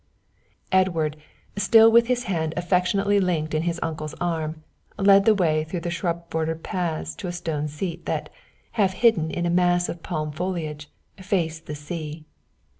[0.71, 1.15] Edward,
[1.57, 4.63] still with his hand affectionately linked in his uncle's arm,
[4.97, 8.31] led the way through shrub bordered paths to a stone seat that,
[8.71, 12.25] half hidden in a mass of palm foliage, faced the sea.